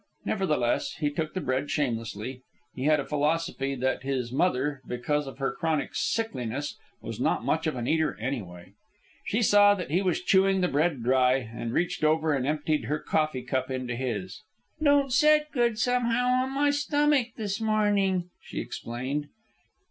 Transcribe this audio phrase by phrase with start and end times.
[0.25, 2.41] Nevertheless, he took the bread shamelessly.
[2.73, 7.67] He had a philosophy that his mother, because of her chronic sickliness, was not much
[7.67, 8.73] of an eater anyway.
[9.25, 12.97] She saw that he was chewing the bread dry, and reached over and emptied her
[12.97, 14.41] coffee cup into his.
[14.81, 19.27] "Don't set good somehow on my stomach this morning," she explained.